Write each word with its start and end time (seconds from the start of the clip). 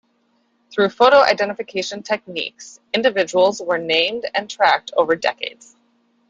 Through 0.71 0.89
photo-identification 0.89 2.01
techniques, 2.01 2.79
individuals 2.91 3.61
were 3.61 3.77
named 3.77 4.25
and 4.33 4.49
tracked 4.49 4.89
over 4.97 5.15
decades. 5.15 5.75